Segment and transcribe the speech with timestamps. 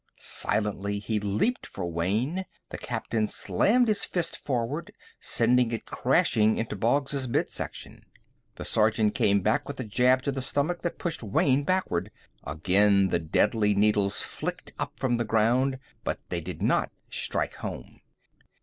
[0.17, 2.45] Silently, he leaped for Wayne.
[2.71, 8.07] The captain slammed his fist forward, sending it crashing into Boggs's midsection.
[8.55, 12.09] The sergeant came back with a jab to the stomach that pushed Wayne backward.
[12.47, 18.01] Again the deadly needles flicked up from the ground, but they did not strike home.